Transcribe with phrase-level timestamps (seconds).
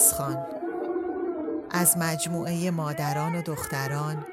[0.00, 0.46] عباس خان
[1.70, 4.26] از مجموعه مادران و دختران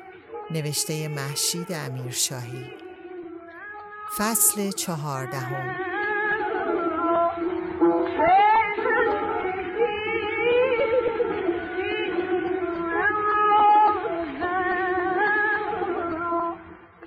[0.52, 2.72] نوشته محشید امیرشاهی.
[4.18, 5.76] فصل چهاردهم.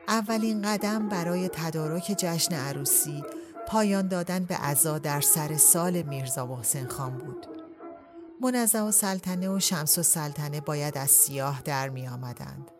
[0.08, 3.24] اولین قدم برای تدارک جشن عروسی
[3.68, 7.49] پایان دادن به عزا در سر سال میرزا محسن خان بود.
[8.42, 12.70] منزه و سلطنه و شمس و سلطنه باید از سیاه در می آمدند.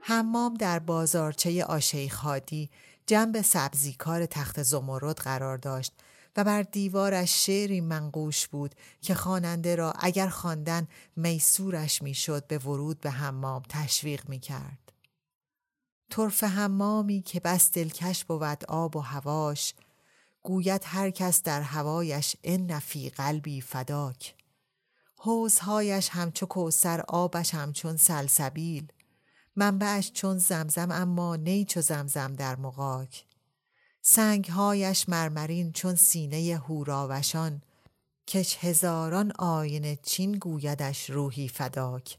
[0.00, 2.70] حمام در بازارچه آشیخ هادی
[3.06, 5.92] جنب سبزیکار تخت زمرد قرار داشت
[6.36, 13.00] و بر دیوارش شعری منقوش بود که خواننده را اگر خواندن میسورش می‌شد به ورود
[13.00, 14.92] به حمام تشویق می کرد.
[16.10, 19.74] طرف حمامی که بس دلکش بود آب و هواش
[20.42, 24.35] گوید هر کس در هوایش ان فی قلبی فداک
[25.18, 28.92] حوزهایش همچو کوسر آبش همچون سلسبیل.
[29.56, 33.24] منبعش چون زمزم اما نی چو زمزم در مقاک
[34.02, 37.62] سنگهایش مرمرین چون سینه هوراوشان
[38.26, 42.18] کش هزاران آینه چین گویدش روحی فداک.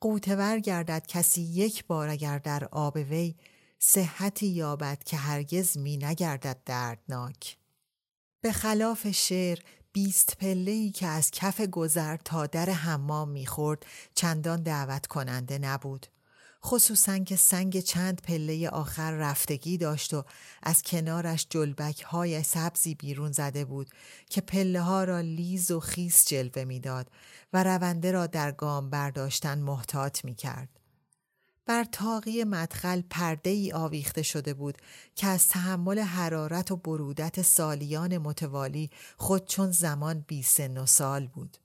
[0.00, 3.34] قوتور گردد کسی یک بار اگر در آب وی
[3.78, 7.56] صحتی یابد که هرگز می نگردد دردناک.
[8.40, 9.58] به خلاف شعر
[9.96, 16.06] بیست پله که از کف گذر تا در حمام می‌خورد چندان دعوت کننده نبود.
[16.64, 20.24] خصوصا که سنگ چند پله آخر رفتگی داشت و
[20.62, 23.90] از کنارش جلبک های سبزی بیرون زده بود
[24.30, 27.10] که پله ها را لیز و خیس جلوه می‌داد
[27.52, 30.75] و رونده را در گام برداشتن محتاط می کرد.
[31.66, 34.78] بر تاقی مدخل پرده ای آویخته شده بود
[35.14, 41.26] که از تحمل حرارت و برودت سالیان متوالی خود چون زمان بی سن و سال
[41.26, 41.56] بود.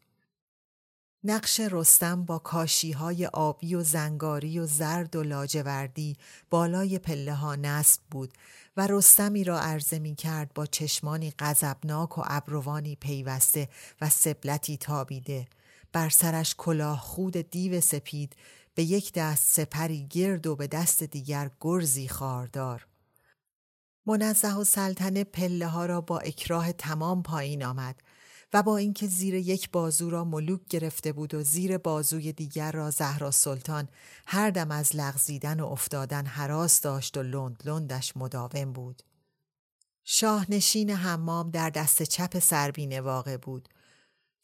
[1.24, 6.18] نقش رستم با کاشی های آبی و زنگاری و زرد و لاجوردی
[6.50, 8.34] بالای پله ها نصب بود
[8.78, 13.70] و رستمی را عرضه می کرد با چشمانی غضبناک و ابروانی پیوسته
[14.02, 15.48] و سبلتی تابیده
[15.94, 18.36] بر سرش کلاه خود دیو سپید
[18.76, 22.88] به یک دست سپری گرد و به دست دیگر گرزی خاردار.
[24.06, 28.02] منزه و سلطنه پله ها را با اکراه تمام پایین آمد
[28.54, 32.92] و با اینکه زیر یک بازو را ملوک گرفته بود و زیر بازوی دیگر را
[32.92, 33.88] زهرا سلطان
[34.28, 39.04] هر دم از لغزیدن و افتادن حراس داشت و لند لندش مداوم بود.
[40.04, 43.70] شاهنشین حمام در دست چپ سربینه واقع بود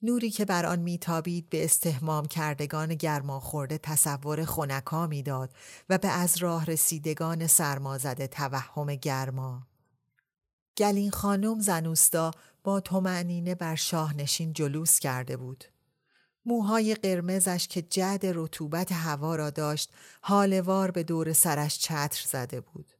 [0.02, 5.53] نوری که بر آن میتابید به استهمام کردگان گرما خورده تصور خونکا می‌داد
[5.90, 9.68] و به از راه رسیدگان سرمازده توهم گرما.
[10.78, 12.31] گلین خانم زنوستا
[12.63, 15.63] با تومعنینه بر شاهنشین جلوس کرده بود.
[16.46, 22.97] موهای قرمزش که جد رطوبت هوا را داشت حالوار به دور سرش چتر زده بود.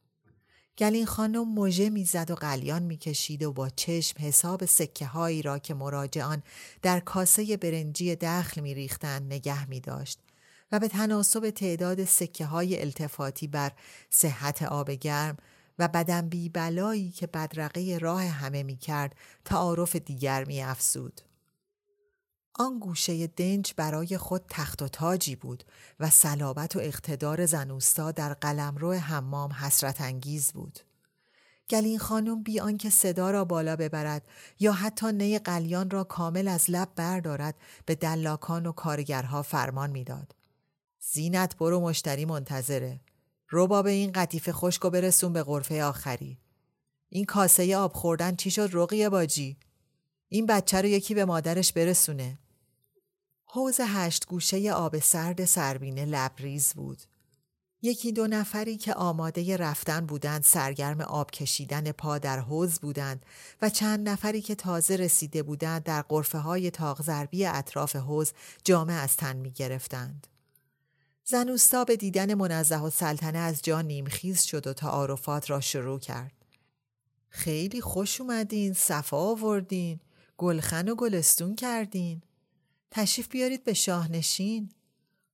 [0.78, 5.74] گلین خانم موژه می‌زد و قلیان می‌کشید و با چشم حساب سکه هایی را که
[5.74, 6.42] مراجعان
[6.82, 10.18] در کاسه برنجی دخل میریختند نگه می داشت
[10.72, 13.72] و به تناسب تعداد سکه های التفاتی بر
[14.10, 15.36] صحت آب گرم
[15.78, 19.14] و بدن بی بلایی که بدرقه راه همه می کرد
[19.44, 21.20] تعارف دیگر می افسود.
[22.54, 25.64] آن گوشه دنج برای خود تخت و تاجی بود
[26.00, 30.78] و صلابت و اقتدار زنوستا در قلمرو حمام حسرت انگیز بود.
[31.70, 34.28] گلین خانم بی آنکه صدا را بالا ببرد
[34.60, 37.54] یا حتی نی قلیان را کامل از لب بردارد
[37.86, 40.34] به دلاکان و کارگرها فرمان می‌داد.
[41.00, 43.00] زینت برو مشتری منتظره.
[43.48, 46.38] رو به این قطیف خشک و برسون به غرفه آخری.
[47.08, 49.56] این کاسه آب خوردن چی شد رقیه باجی؟
[50.28, 52.38] این بچه رو یکی به مادرش برسونه.
[53.44, 56.98] حوز هشت گوشه آب سرد سربینه لبریز بود.
[57.82, 63.26] یکی دو نفری که آماده رفتن بودند سرگرم آب کشیدن پا در حوز بودند
[63.62, 68.32] و چند نفری که تازه رسیده بودند در قرفه های تاغ ضربی اطراف حوز
[68.64, 70.26] جامعه از تن می گرفتند.
[71.24, 76.32] زنوستا به دیدن منزه و سلطنه از جا نیمخیز شد و تعارفات را شروع کرد.
[77.28, 80.00] خیلی خوش اومدین، صفا آوردین،
[80.38, 82.22] گلخن و گلستون کردین.
[82.90, 84.70] تشریف بیارید به شاهنشین.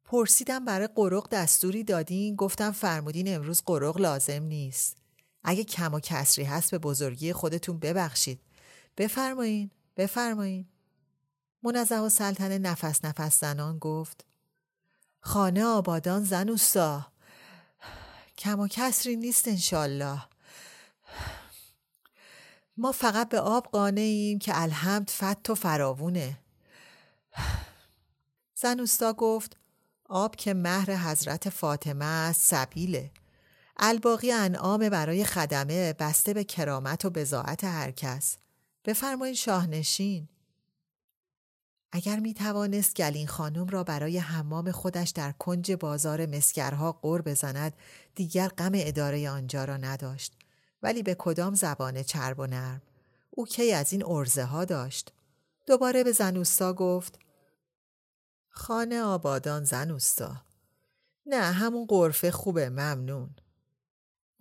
[0.04, 4.96] پرسیدم برای قرق دستوری دادین گفتم فرمودین امروز قرق لازم نیست.
[5.44, 8.40] اگه کم و کسری هست به بزرگی خودتون ببخشید.
[8.96, 10.66] بفرمایین بفرمایین.
[11.62, 14.24] منزه و سلطنه نفس نفس زنان گفت
[15.20, 17.06] خانه آبادان زنوستا
[18.38, 20.22] کم و کسری نیست انشالله
[22.76, 26.38] ما فقط به آب قانه ایم که الحمد فت و فراوونه.
[28.54, 29.56] زنوستا گفت
[30.08, 33.10] آب که مهر حضرت فاطمه است سبیله.
[33.76, 38.36] الباقی انعام برای خدمه بسته به کرامت و بزاعت هر کس.
[38.84, 40.28] بفرمایید شاهنشین.
[41.92, 47.72] اگر می توانست گلین خانم را برای حمام خودش در کنج بازار مسکرها قر بزند
[48.14, 50.43] دیگر غم اداره آنجا را نداشت.
[50.84, 52.82] ولی به کدام زبان چرب و نرم؟
[53.30, 55.12] او کی از این ارزه ها داشت؟
[55.66, 57.18] دوباره به زنوستا گفت
[58.50, 60.36] خانه آبادان زنوستا.
[61.26, 63.30] نه همون قرفه خوبه ممنون.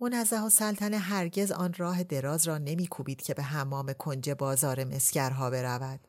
[0.00, 4.84] منزه و سلطنه هرگز آن راه دراز را نمی کوبید که به حمام کنج بازار
[4.84, 6.00] مسکرها برود.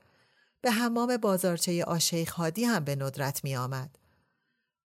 [0.62, 3.98] به حمام بازارچه آشیخ هادی هم به ندرت می آمد.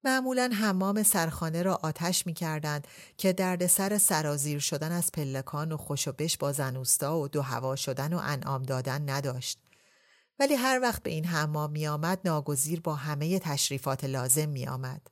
[0.04, 5.76] معمولا حمام سرخانه را آتش می کردند که درد سر سرازیر شدن از پلکان و
[5.76, 9.58] خوش و بش با زنوستا و دو هوا شدن و انعام دادن نداشت.
[10.38, 15.10] ولی هر وقت به این حمام می آمد ناگزیر با همه تشریفات لازم می آمد.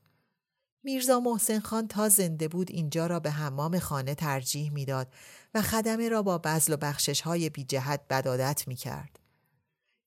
[0.82, 5.14] میرزا محسن خان تا زنده بود اینجا را به حمام خانه ترجیح می‌داد
[5.54, 9.18] و خدمه را با بزل و بخشش های بی جهت بدادت می کرد.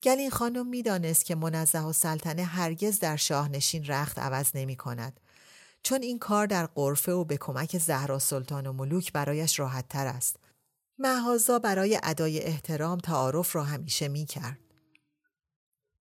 [0.03, 5.19] گلین خانم می‌دانست که منزه و سلطنه هرگز در شاهنشین رخت عوض نمی کند.
[5.83, 10.07] چون این کار در قرفه و به کمک زهرا سلطان و ملوک برایش راحت تر
[10.07, 10.35] است.
[10.99, 14.57] محازا برای ادای احترام تعارف را همیشه می کرد.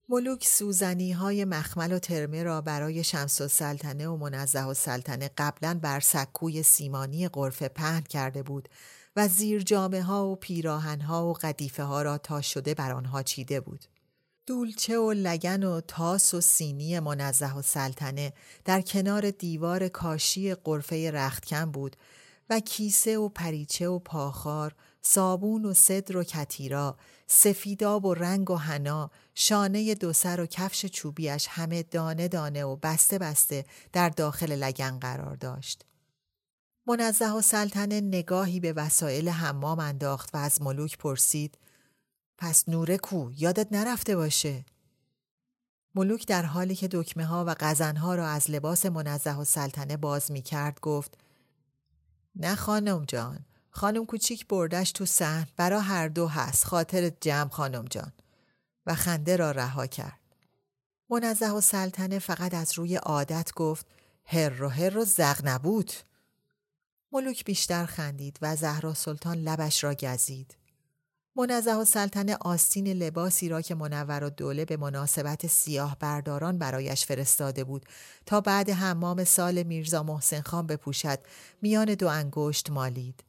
[0.08, 5.30] ملوک سوزنی های مخمل و ترمه را برای شمس و سلطنه و منزه و سلطنه
[5.38, 8.68] قبلا بر سکوی سیمانی قرفه پهن کرده بود
[9.16, 13.22] و زیر جامعه ها و پیراهن ها و قدیفه ها را تا شده بر آنها
[13.22, 13.84] چیده بود.
[14.46, 18.32] دولچه و لگن و تاس و سینی منزه و سلطنه
[18.64, 21.96] در کنار دیوار کاشی قرفه رختکن بود
[22.50, 26.96] و کیسه و پریچه و پاخار، صابون و صدر و کتیرا،
[27.26, 32.76] سفیداب و رنگ و حنا، شانه دو سر و کفش چوبیش همه دانه دانه و
[32.76, 35.84] بسته بسته در داخل لگن قرار داشت.
[36.90, 41.58] منزه و سلطنه نگاهی به وسایل حمام انداخت و از ملوک پرسید
[42.38, 44.64] پس نوره کو؟ یادت نرفته باشه.
[45.94, 49.96] ملوک در حالی که دکمه ها و قزن ها را از لباس منزه و سلطنه
[49.96, 51.18] باز می کرد گفت
[52.36, 57.84] نه خانم جان خانم کوچیک بردش تو سحن برا هر دو هست خاطر جمع خانم
[57.84, 58.12] جان.
[58.86, 60.20] و خنده را رها کرد.
[61.10, 63.86] منزه و سلطنه فقط از روی عادت گفت
[64.24, 65.92] هر و هر و زغ نبود
[67.12, 70.56] ملوک بیشتر خندید و زهرا سلطان لبش را گزید.
[71.36, 77.06] منزه و سلطنه آستین لباسی را که منور و دوله به مناسبت سیاه برداران برایش
[77.06, 77.86] فرستاده بود
[78.26, 81.18] تا بعد حمام سال میرزا محسن خان بپوشد
[81.62, 83.24] میان دو انگشت مالید.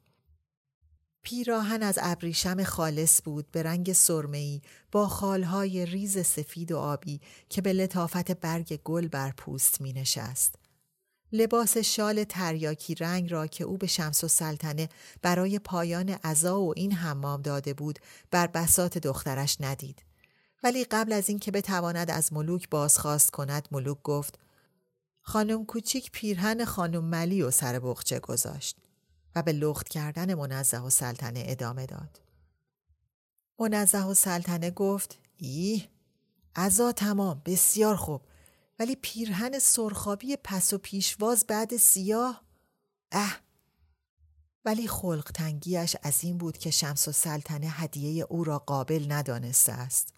[1.23, 4.61] پیراهن از ابریشم خالص بود به رنگ سرمه‌ای
[4.91, 10.61] با خالهای ریز سفید و آبی که به لطافت برگ گل بر پوست می نشست.
[11.33, 14.89] لباس شال تریاکی رنگ را که او به شمس و سلطنه
[15.21, 18.00] برای پایان عزا و این حمام داده بود
[18.31, 20.03] بر بسات دخترش ندید.
[20.63, 24.39] ولی قبل از اینکه بتواند از ملوک بازخواست کند ملوک گفت
[25.21, 28.77] خانم کوچیک پیرهن خانم ملی و سر بخچه گذاشت
[29.35, 32.21] و به لخت کردن منزه و سلطنه ادامه داد.
[33.59, 35.88] منزه و سلطنه گفت ایه
[36.55, 38.21] عزا تمام بسیار خوب
[38.81, 42.43] ولی پیرهن سرخابی پس و پیشواز بعد سیاه
[43.11, 43.39] اه
[44.65, 49.71] ولی خلق تنگیش از این بود که شمس و سلطنه هدیه او را قابل ندانسته
[49.71, 50.13] است.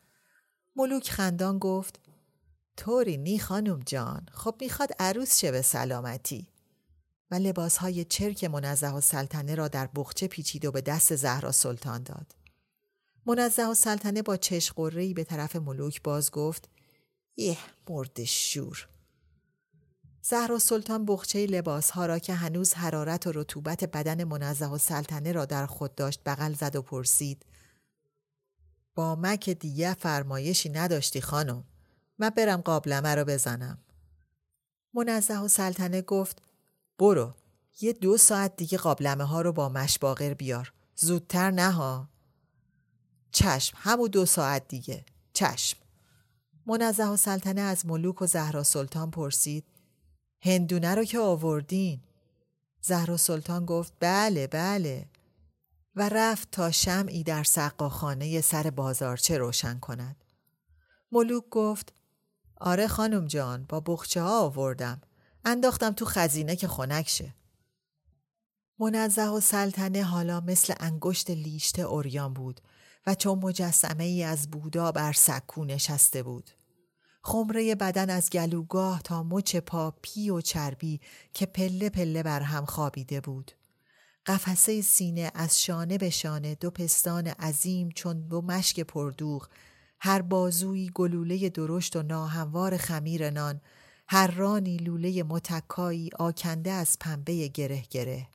[0.76, 2.00] ملوک خندان گفت
[2.78, 6.48] طوری نی خانم جان خب می‌خواد عروس شه به سلامتی
[7.32, 12.04] و لباسهای چرک منزه و سلطنه را در بخچه پیچید و به دست زهرا سلطان
[12.04, 12.36] داد.
[13.26, 16.73] منزه و سلطنه با چشق به طرف ملوک باز گفت
[17.38, 17.58] یه
[17.90, 18.88] مرد شور.
[20.22, 25.32] زهرا سلطان بخچه لباس ها را که هنوز حرارت و رطوبت بدن منزه و سلطنه
[25.32, 27.46] را در خود داشت بغل زد و پرسید
[28.96, 31.64] با مک دیگه فرمایشی نداشتی خانم
[32.20, 33.78] من برم قابلمه رو بزنم.
[34.94, 36.42] منزه و سلطنه گفت
[37.00, 37.34] برو
[37.82, 42.10] یه دو ساعت دیگه قابلمه ها رو با مشباغر بیار زودتر نه ها.
[43.32, 45.83] چشم همو دو ساعت دیگه چشم.
[46.68, 49.66] منزه و سلطنه از ملوک و زهرا سلطان پرسید
[50.42, 52.02] هندونه رو که آوردین؟
[52.82, 55.06] زهرا سلطان گفت بله بله.
[55.96, 60.24] و رفت تا شمعی در سقاخانه سر بازارچه روشن کند.
[61.12, 61.94] ملوک گفت
[62.58, 65.02] آره خانم جان با بخچه ها آوردم.
[65.46, 67.34] انداختم تو خزینه که خنک شه.
[68.80, 72.62] منزه و سلطنه حالا مثل انگشت لیشته اوریان بود
[73.08, 76.50] و چون مجسمه ای از بودا بر سکو نشسته بود.
[77.22, 81.02] خمره بدن از گلوگاه تا مچ پا پی و چربی
[81.34, 83.52] که پله پله بر هم خوابیده بود.
[84.26, 89.48] قفسه سینه از شانه به شانه دو پستان عظیم چون دو مشک پردوغ
[90.00, 93.62] هر بازوی گلوله درشت و ناهموار خمیر نان
[94.08, 98.28] هر رانی لوله متکایی آکنده از پنبه گره گره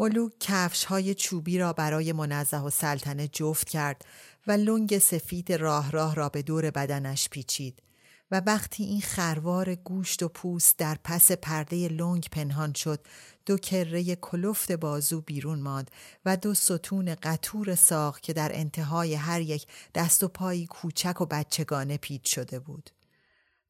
[0.00, 4.04] ملوک کفش های چوبی را برای منزه و سلطنه جفت کرد
[4.46, 7.82] و لنگ سفید راه راه را به دور بدنش پیچید
[8.30, 13.06] و وقتی این خروار گوشت و پوست در پس پرده لنگ پنهان شد
[13.46, 15.90] دو کره کلفت بازو بیرون ماند
[16.24, 21.26] و دو ستون قطور ساق که در انتهای هر یک دست و پایی کوچک و
[21.26, 22.90] بچگانه پیچ شده بود.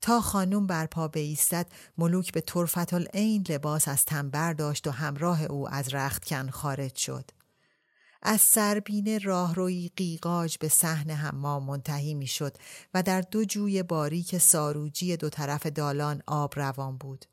[0.00, 1.66] تا خانم بر پا بیستد
[1.98, 7.30] ملوک به طرفت این لباس از تن برداشت و همراه او از رختکن خارج شد.
[8.22, 12.56] از سربینه راهروی قیقاج به صحن حمام منتهی می‌شد
[12.94, 17.24] و در دو جوی باریک ساروجی دو طرف دالان آب روان بود.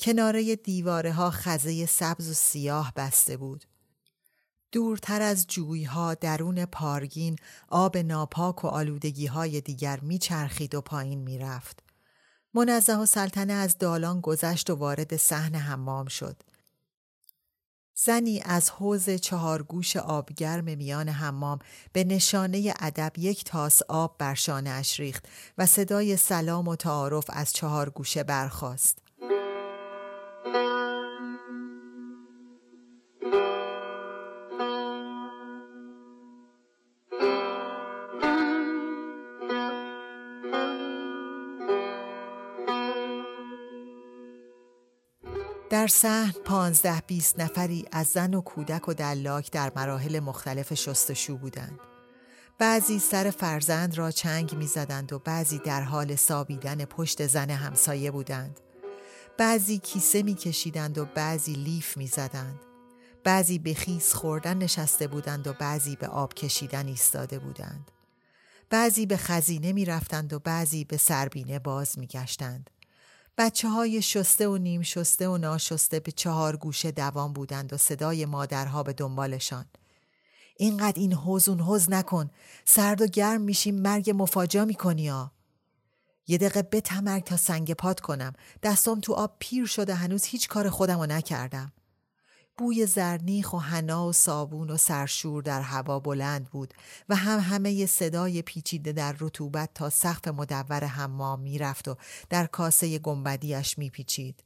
[0.00, 3.64] کناره دیواره ها خزه سبز و سیاه بسته بود.
[4.72, 7.36] دورتر از جویها درون پارگین
[7.68, 11.83] آب ناپاک و آلودگی های دیگر میچرخید و پایین می‌رفت.
[12.54, 16.36] منزه و سلطنه از دالان گذشت و وارد صحن حمام شد.
[17.96, 21.58] زنی از حوز چهارگوش آبگرم میان حمام
[21.92, 25.26] به نشانه ادب یک تاس آب بر شانه ریخت
[25.58, 29.03] و صدای سلام و تعارف از چهارگوشه برخاست.
[45.74, 51.36] در سحن پانزده بیست نفری از زن و کودک و دلاک در مراحل مختلف شستشو
[51.36, 51.78] بودند.
[52.58, 58.60] بعضی سر فرزند را چنگ می‌زدند و بعضی در حال سابیدن پشت زن همسایه بودند.
[59.38, 62.60] بعضی کیسه میکشیدند و بعضی لیف می‌زدند.
[63.24, 67.90] بعضی به خیس خوردن نشسته بودند و بعضی به آب کشیدن ایستاده بودند.
[68.70, 72.70] بعضی به خزینه می رفتند و بعضی به سربینه باز می گشتند.
[73.38, 78.26] بچه های شسته و نیم شسته و ناشسته به چهار گوشه دوام بودند و صدای
[78.26, 79.64] مادرها به دنبالشان.
[80.56, 82.30] اینقدر این حوزون حوز نکن
[82.64, 85.32] سرد و گرم میشیم مرگ مفاجا می‌کنی ها.
[86.26, 90.70] یه دقیقه بتمرگ تا سنگ پات کنم دستام تو آب پیر شده هنوز هیچ کار
[90.70, 91.72] خودم رو نکردم.
[92.56, 96.74] بوی زرنیخ و حنا و صابون و سرشور در هوا بلند بود
[97.08, 101.96] و هم همه صدای پیچیده در رطوبت تا سقف مدور حمام می‌رفت و
[102.30, 104.44] در کاسه گنبدیش میپیچید.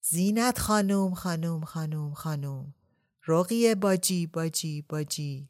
[0.00, 2.74] زینت خانوم خانوم خانوم خانوم
[3.26, 5.48] رقیه باجی باجی باجی.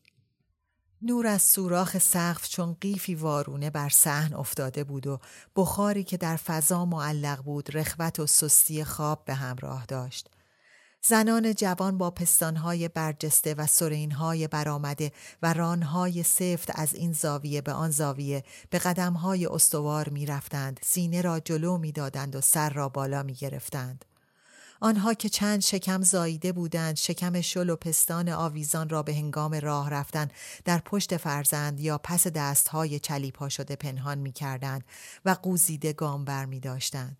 [1.02, 5.18] نور از سوراخ سقف چون قیفی وارونه بر صحن افتاده بود و
[5.56, 10.33] بخاری که در فضا معلق بود رخوت و سستی خواب به همراه داشت.
[11.06, 17.72] زنان جوان با پستانهای برجسته و سرینهای برآمده و رانهای سفت از این زاویه به
[17.72, 22.88] آن زاویه به قدمهای استوار می رفتند، سینه را جلو می دادند و سر را
[22.88, 24.04] بالا می گرفتند.
[24.80, 29.90] آنها که چند شکم زاییده بودند شکم شل و پستان آویزان را به هنگام راه
[29.90, 30.28] رفتن
[30.64, 34.84] در پشت فرزند یا پس دستهای چلیپا شده پنهان می کردند
[35.24, 37.16] و قوزیده گام بر می داشتند.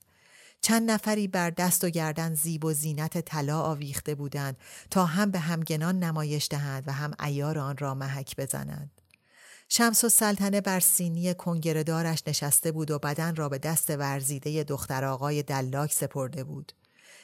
[0.65, 4.57] چند نفری بر دست و گردن زیب و زینت طلا آویخته بودند
[4.91, 8.91] تا هم به همگنان نمایش دهند و هم ایار آن را محک بزنند.
[9.69, 15.05] شمس و سلطنه بر سینی کنگردارش نشسته بود و بدن را به دست ورزیده دختر
[15.05, 16.73] آقای دلاک سپرده بود.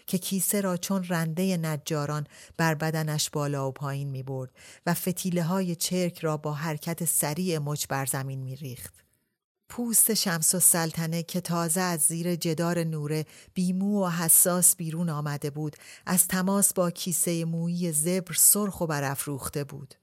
[0.07, 4.51] که کیسه را چون رنده نجاران بر بدنش بالا و پایین می برد
[4.87, 9.10] و فتیله های چرک را با حرکت سریع مچ بر زمین می ریخت.
[9.71, 15.51] پوست شمس و سلطنه که تازه از زیر جدار نوره بیمو و حساس بیرون آمده
[15.51, 19.95] بود از تماس با کیسه مویی زبر سرخ و برافروخته بود.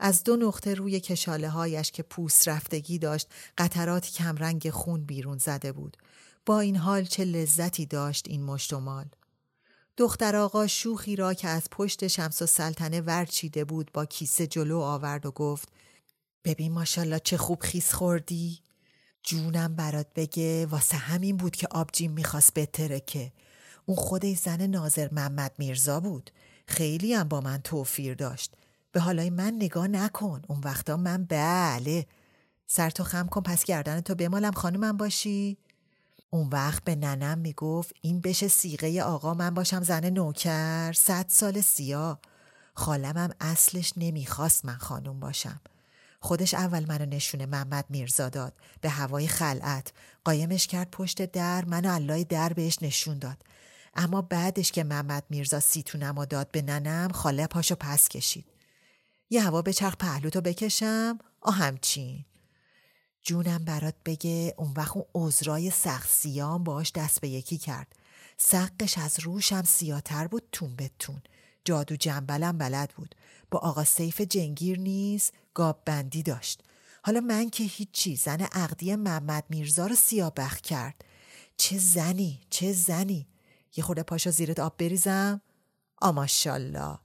[0.00, 3.28] از دو نقطه روی کشاله هایش که پوست رفتگی داشت
[3.58, 5.96] قطرات کمرنگ خون بیرون زده بود.
[6.46, 9.06] با این حال چه لذتی داشت این مشتمال.
[9.96, 14.78] دختر آقا شوخی را که از پشت شمس و سلطنه ورچیده بود با کیسه جلو
[14.78, 15.68] آورد و گفت
[16.44, 18.63] ببین ماشالله چه خوب خیس خوردی؟
[19.24, 23.32] جونم برات بگه واسه همین بود که آبجیم می‌خواست بترکه.
[23.86, 26.30] اون خودش زن ناظر محمد میرزا بود.
[26.66, 28.54] خیلی هم با من توفیر داشت.
[28.92, 30.42] به حالای من نگاه نکن.
[30.48, 32.06] اون وقتا من بله.
[32.66, 35.58] سر تو خم کن پس گردن تو بمالم خانومم باشی؟
[36.30, 41.60] اون وقت به ننم می‌گفت این بشه سیغه آقا من باشم زن نوکر صد سال
[41.60, 42.18] سیاه
[42.74, 45.60] خالمم اصلش نمی‌خواست من خانوم باشم
[46.24, 48.52] خودش اول منو نشونه محمد میرزا داد.
[48.80, 49.92] به هوای خلعت.
[50.24, 53.42] قایمش کرد پشت در منو علای در بهش نشون داد.
[53.94, 58.46] اما بعدش که محمد میرزا سیتونم داد به ننم خاله پاشو پس کشید.
[59.30, 62.24] یه هوا به چرخ پهلوتو بکشم آه همچین
[63.22, 65.72] جونم برات بگه اون وقت اون عذرای
[66.08, 67.96] سیام باش دست به یکی کرد.
[68.38, 71.22] سقش از روشم سیاتر بود تون به تون.
[71.64, 73.14] جادو جنبلم بلد بود.
[73.50, 76.62] با آقا سیف جنگیر نیز گاب بندی داشت.
[77.02, 81.04] حالا من که هیچی زن عقدی محمد میرزا رو سیابخ کرد.
[81.56, 83.26] چه زنی چه زنی.
[83.76, 85.40] یه خورده پاشا زیرت آب بریزم؟
[86.00, 86.98] آماشالله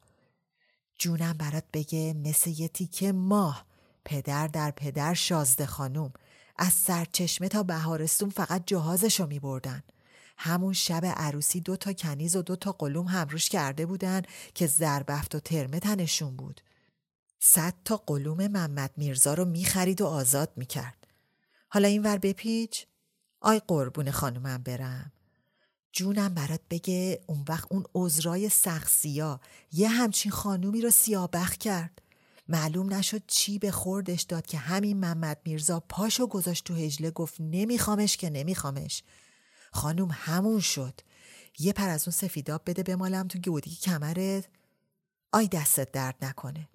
[1.00, 3.66] جونم برات بگه مثل یه تیکه ماه.
[4.06, 6.14] پدر در پدر شازده خانوم.
[6.58, 9.84] از سرچشمه تا بهارستون فقط جهازشو می بردن.
[10.38, 14.22] همون شب عروسی دو تا کنیز و دو تا قلوم همروش کرده بودن
[14.54, 16.62] که زربفت و ترمه تنشون بود.
[17.40, 21.08] صد تا قلوم محمد میرزا رو می‌خرید و آزاد می‌کرد.
[21.70, 22.86] حالا این ور بپیچ؟
[23.42, 25.12] آی قربون خانومم برم.
[25.92, 29.40] جونم برات بگه اون وقت اون عذرای سخصیا
[29.72, 32.02] یه همچین خانومی رو سیابخ کرد.
[32.48, 37.36] معلوم نشد چی به خوردش داد که همین محمد میرزا پاشو گذاشت تو هجله گفت
[37.40, 39.04] نمیخوامش که نمیخوامش
[39.72, 41.02] خانوم همون شد
[41.60, 44.48] یه پر از اون سفیداب بده بمالم تو گودی کمرت
[45.32, 46.70] آی دستت درد نکنه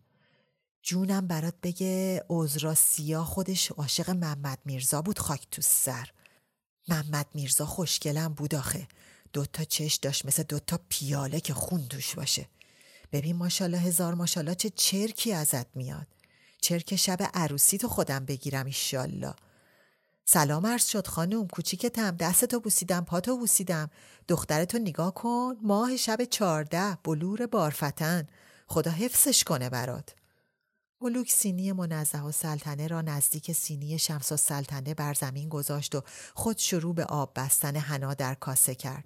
[0.87, 6.11] جونم برات بگه اوزرا سیاه خودش عاشق محمد میرزا بود خاک تو سر.
[6.89, 8.89] محمد میرزا خوشگلم بود آخه.
[9.33, 12.49] دوتا چش داشت مثل دوتا پیاله که خون توش باشه.
[13.13, 16.07] ببین ماشالله هزار ماشالله چه چرکی ازت میاد.
[16.61, 19.35] چرک شب عروسی تو خودم بگیرم ایشالله.
[20.25, 23.91] سلام عرض شد خانوم کوچیکتم دستتو بوسیدم پاتو بوسیدم.
[24.29, 28.27] دخترتو نگاه کن ماه شب چارده بلور بارفتن.
[28.67, 30.15] خدا حفظش کنه برات.
[31.05, 36.03] ملوک سینی منزه و سلطنه را نزدیک سینی شمس و سلطنه بر زمین گذاشت و
[36.35, 39.05] خود شروع به آب بستن حنا در کاسه کرد.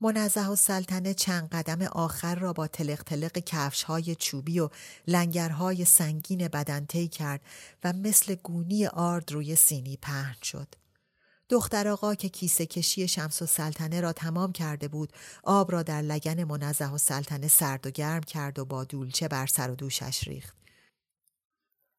[0.00, 4.68] منزه و سلطنه چند قدم آخر را با تلق تلق کفش های چوبی و
[5.06, 7.40] لنگرهای سنگین بدن طی کرد
[7.84, 10.74] و مثل گونی آرد روی سینی پهن شد.
[11.48, 16.02] دختر آقا که کیسه کشی شمس و سلطنه را تمام کرده بود آب را در
[16.02, 20.28] لگن منزه و سلطنه سرد و گرم کرد و با دولچه بر سر و دوشش
[20.28, 20.55] ریخت.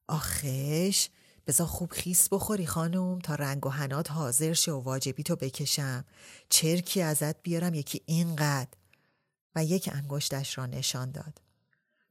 [0.08, 1.08] آخش
[1.46, 6.04] بزا خوب خیس بخوری خانم تا رنگ و هنات حاضر شه و واجبی تو بکشم.
[6.48, 8.68] چرکی ازت بیارم یکی اینقدر.
[9.54, 11.38] و یک انگشتش را نشان داد.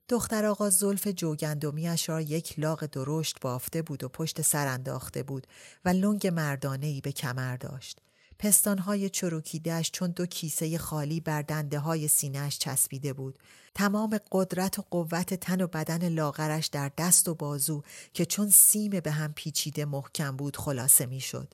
[0.10, 5.48] دختر آقا زلف جوگندمیش را یک لاغ درشت بافته بود و پشت سر انداخته بود
[5.86, 8.02] و لنگ مردانه ای به کمر داشت.
[8.40, 13.40] پستانهای چروکیدهش چون دو کیسه خالی بر دنده های سینهش چسبیده بود.
[13.76, 19.00] تمام قدرت و قوت تن و بدن لاغرش در دست و بازو که چون سیم
[19.00, 21.54] به هم پیچیده محکم بود خلاصه می‌شد.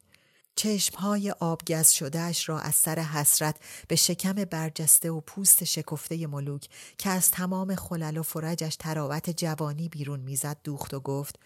[0.56, 3.56] چشمهای آبگز شدهش را از سر حسرت
[3.88, 6.68] به شکم برجسته و پوست شکفته ملوک
[6.98, 11.40] که از تمام خلل و فرجش تراوت جوانی بیرون می‌زد دوخت و گفت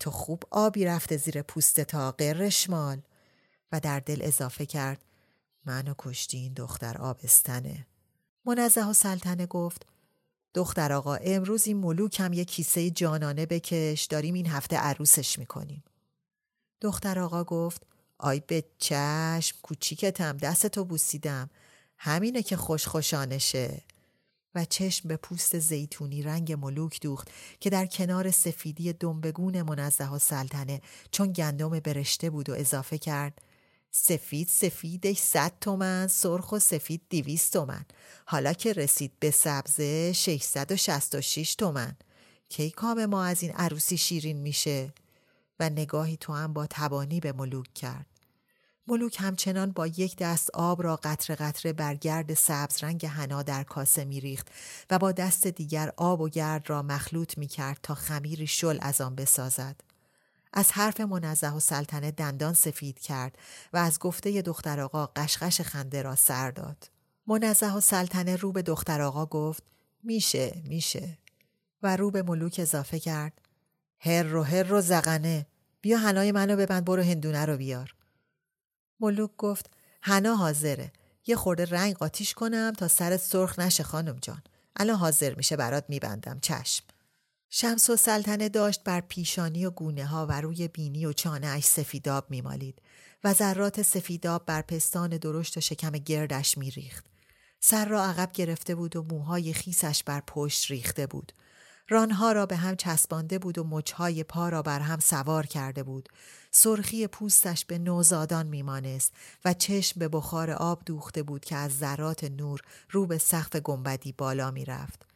[0.00, 3.00] تو خوب آبی رفته زیر پوست تا قرشمال
[3.72, 5.04] و در دل اضافه کرد
[5.64, 7.86] منو کشتی این دختر آبستنه.
[8.44, 9.86] منزه و سلطنه گفت
[10.54, 15.84] دختر آقا امروز این ملوک هم یه کیسه جانانه بکش داریم این هفته عروسش می‌کنیم.
[16.80, 17.86] دختر آقا گفت
[18.18, 21.50] آی به چشم کوچیکتم دستتو بوسیدم
[21.98, 23.82] همینه که خوش خوشانشه
[24.54, 27.28] و چشم به پوست زیتونی رنگ ملوک دوخت
[27.60, 30.80] که در کنار سفیدی دنبگون منزه و سلطنه
[31.10, 33.42] چون گندم برشته بود و اضافه کرد
[33.94, 37.84] سفید سفیدش صد تومن سرخ و سفید دیویست تومن.
[38.26, 41.96] حالا که رسید به سبزه 666 تومن.
[42.48, 44.92] کی کام ما از این عروسی شیرین میشه؟
[45.60, 48.06] و نگاهی تو هم با تبانی به ملوک کرد.
[48.86, 53.62] ملوک همچنان با یک دست آب را قطره قطره بر گرد سبز رنگ حنا در
[53.62, 54.48] کاسه میریخت
[54.90, 59.00] و با دست دیگر آب و گرد را مخلوط می کرد تا خمیری شل از
[59.00, 59.91] آن بسازد.
[60.52, 63.38] از حرف منزه و سلطنه دندان سفید کرد
[63.72, 66.90] و از گفته دختر آقا قشقش خنده را سر داد.
[67.26, 69.62] منزه و سلطنه رو به دختر آقا گفت
[70.02, 71.18] میشه میشه
[71.82, 73.40] و رو به ملوک اضافه کرد
[73.98, 75.46] هر رو هر رو زغنه
[75.80, 77.94] بیا هنای منو ببند برو هندونه رو بیار.
[79.00, 79.70] ملوک گفت
[80.02, 80.92] هنا حاضره
[81.26, 84.42] یه خورده رنگ قاتیش کنم تا سرت سرخ نشه خانم جان
[84.76, 86.84] الان حاضر میشه برات میبندم چشم
[87.54, 91.64] شمس و سلطنه داشت بر پیشانی و گونه ها و روی بینی و چانه اش
[91.64, 92.82] سفیداب میمالید
[93.24, 97.06] و ذرات سفیداب بر پستان درشت و شکم گردش میریخت.
[97.60, 101.32] سر را عقب گرفته بود و موهای خیسش بر پشت ریخته بود.
[101.88, 106.08] رانها را به هم چسبانده بود و مچهای پا را بر هم سوار کرده بود.
[106.50, 109.12] سرخی پوستش به نوزادان میمانست
[109.44, 112.60] و چشم به بخار آب دوخته بود که از ذرات نور
[112.90, 115.11] رو به سقف گنبدی بالا می‌رفت.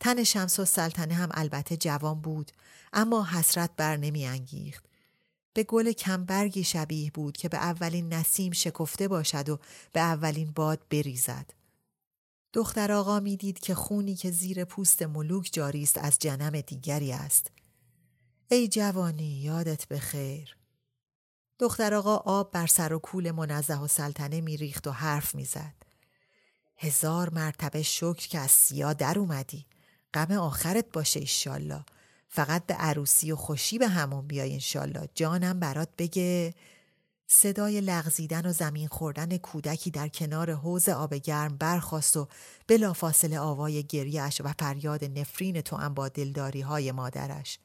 [0.00, 2.52] تن شمس و سلطنه هم البته جوان بود
[2.92, 4.84] اما حسرت بر نمی انگیخت.
[5.52, 9.58] به گل کمبرگی شبیه بود که به اولین نسیم شکفته باشد و
[9.92, 11.50] به اولین باد بریزد.
[12.52, 17.12] دختر آقا می دید که خونی که زیر پوست ملوک جاری است از جنم دیگری
[17.12, 17.50] است.
[18.50, 20.56] ای جوانی یادت بخیر.
[21.58, 25.44] دختر آقا آب بر سر و کول منزه و سلطنه می ریخت و حرف می
[25.44, 25.74] زد.
[26.76, 29.66] هزار مرتبه شکر که از سیا در اومدی.
[30.16, 31.84] غم آخرت باشه ایشالله.
[32.28, 35.08] فقط به عروسی و خوشی به همون بیای انشالله.
[35.14, 36.54] جانم برات بگه
[37.26, 42.28] صدای لغزیدن و زمین خوردن کودکی در کنار حوز آب گرم برخواست و
[42.66, 47.58] بلافاصله آوای گریهش و فریاد نفرین تو هم با دلداری های مادرش.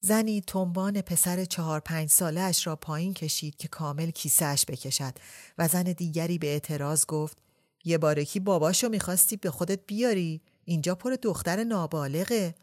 [0.00, 5.14] زنی تنبان پسر چهار پنج ساله اش را پایین کشید که کامل کیسهش بکشد
[5.58, 7.38] و زن دیگری به اعتراض گفت
[7.84, 12.54] یه بارکی باباشو می‌خواستی به خودت بیاری اینجا پر دختر نابالغه.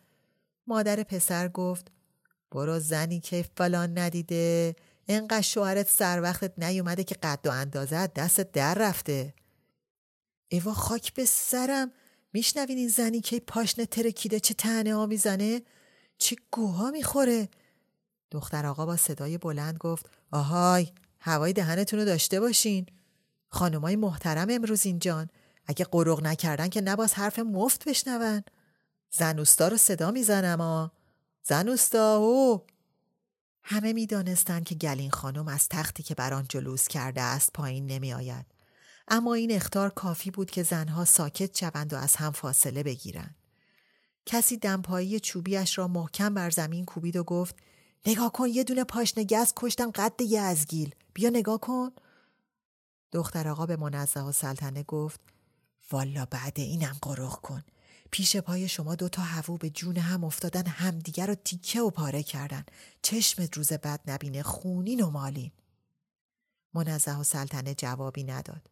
[0.67, 1.91] مادر پسر گفت
[2.51, 4.75] برو زنی که فلان ندیده
[5.07, 9.33] انقدر شوهرت سر وقتت نیومده که قد و اندازه دست در رفته.
[10.47, 11.91] ایوا خاک به سرم
[12.33, 15.61] میشنوین این زنی که پاشنه ترکیده چه تنه ها می‌زنه؟
[16.17, 17.49] چه گوها می‌خوره؟
[18.31, 20.87] دختر آقا با صدای بلند گفت آهای
[21.19, 22.85] هوای دهنتون رو داشته باشین.
[23.49, 25.29] خانمای محترم امروز اینجان.
[25.65, 28.43] اگه قروغ نکردن که نباز حرف مفت بشنون.
[29.11, 30.87] زنوستا رو صدا می‌زنم آ
[31.43, 32.65] زنوستا او
[33.63, 38.13] همه می‌دانستند که گلین خانم از تختی که بر آن جلوس کرده است پایین نمی
[38.13, 38.45] آید.
[39.07, 43.35] اما این اختار کافی بود که زنها ساکت شوند و از هم فاصله بگیرند.
[44.25, 47.55] کسی دمپایی چوبیش را محکم بر زمین کوبید و گفت
[48.05, 51.91] نگاه کن یه دونه پاشنه گز کشتم قد یه ازگیل بیا نگاه کن.
[53.11, 55.19] دختر آقا به منزه و سلطنه گفت
[55.91, 57.63] والا بعد اینم قروغ کن.
[58.11, 62.65] پیش پای شما دوتا هوو به جون هم افتادن همدیگر رو تیکه و پاره کردن.
[63.01, 65.51] چشمت روز بد نبینه خونین و مالین.
[66.73, 68.69] منزه و سلطنه جوابی نداد.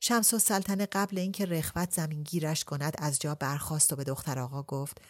[0.00, 4.38] شمس و سلطنه قبل اینکه رخوت زمین گیرش کند از جا برخاست و به دختر
[4.38, 5.00] آقا گفت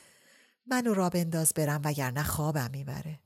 [0.66, 3.20] منو را بنداز برم وگرنه خوابم می‌بره.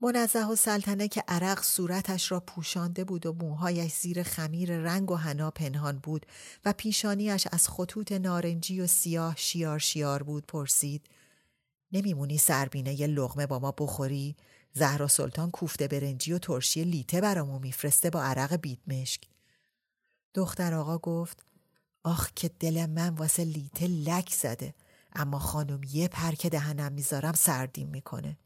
[0.00, 5.16] منزه و سلطنه که عرق صورتش را پوشانده بود و موهایش زیر خمیر رنگ و
[5.16, 6.26] حنا پنهان بود
[6.64, 11.06] و پیشانیش از خطوط نارنجی و سیاه شیار شیار بود پرسید
[11.92, 14.36] نمیمونی سربینه یه لغمه با ما بخوری؟
[14.72, 19.20] زهرا سلطان کوفته برنجی و ترشی لیته برامو میفرسته با عرق بیدمشک.
[20.34, 21.44] دختر آقا گفت
[22.04, 24.74] آخ که دل من واسه لیته لک زده
[25.12, 28.38] اما خانم یه پر که دهنم می‌ذارم سردیم می‌کنه.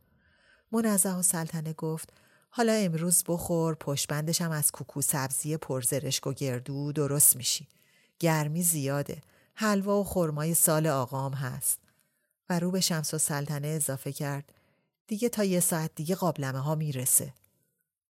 [0.73, 2.13] منزه و سلطنه گفت
[2.51, 7.69] حالا امروز بخور پشبندشم از کوکو سبزی پرزرشک و گردو درست میشی.
[8.19, 9.21] گرمی زیاده.
[9.55, 11.79] حلوا و خرمای سال آقام هست.
[12.49, 14.53] و رو به شمس و سلطنه اضافه کرد.
[15.07, 17.33] دیگه تا یه ساعت دیگه قابلمه ها می‌رسه.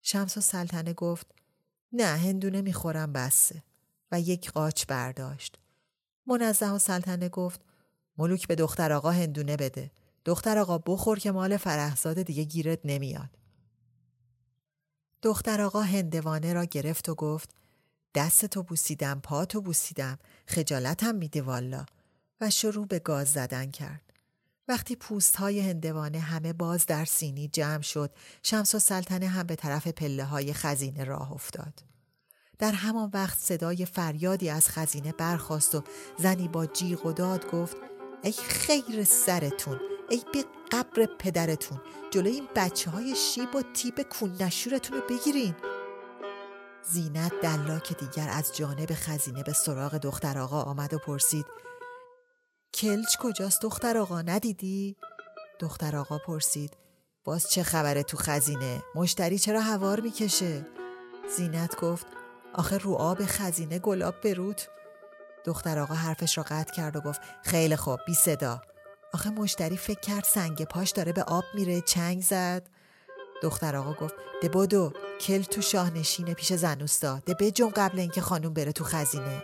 [0.01, 1.27] شمس و سلطنه گفت
[1.91, 3.63] نه هندونه می‌خورم بسه.
[4.11, 5.59] و یک قاچ برداشت.
[6.27, 7.61] منزه و سلطنه گفت
[8.17, 9.91] ملوک به دختر آقا هندونه بده.
[10.25, 13.29] دختر آقا بخور که مال فرهزاد دیگه گیرت نمیاد.
[15.21, 17.49] دختر آقا هندوانه را گرفت و گفت
[18.15, 21.85] دستتو بوسیدم پاتو بوسیدم خجالتم میده والا
[22.41, 24.01] و شروع به گاز زدن کرد.
[24.67, 28.11] وقتی پوست های هندوانه همه باز در سینی جمع شد
[28.43, 31.83] شمس و سلطنه هم به طرف پله های خزینه راه افتاد.
[32.59, 35.83] در همان وقت صدای فریادی از خزینه برخاست و
[36.17, 37.77] زنی با جیغ و داد گفت
[38.23, 44.37] ای خیر سرتون ای به قبر پدرتون جلوی این بچه های شیب و تیب کون
[44.41, 45.55] نشورتون رو بگیرین
[46.83, 51.45] زینت دلاک دیگر از جانب خزینه به سراغ دختر آقا آمد و پرسید
[52.73, 54.97] کلچ کجاست دختر آقا ندیدی؟
[55.59, 56.77] دختر آقا پرسید
[57.23, 60.65] باز چه خبره تو خزینه؟ مشتری چرا هوار می‌کشه؟
[61.37, 62.07] زینت گفت
[62.53, 64.61] آخه رو آب خزینه گلاب برود
[65.45, 68.61] دختر آقا حرفش را قطع کرد و گفت خیلی خوب بی صدا
[69.13, 72.69] آخه مشتری فکر کرد سنگ پاش داره به آب میره چنگ زد.
[73.43, 78.53] دختر آقا گفت ده بدو کل تو شاهنشینه پیش زنوستا ده بجون قبل اینکه خانوم
[78.53, 79.43] بره تو خزینه.